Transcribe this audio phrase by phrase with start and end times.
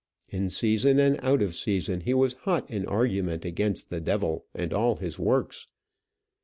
[0.29, 4.73] In season and out of season he was hot in argument against the devil and
[4.73, 5.67] all his works.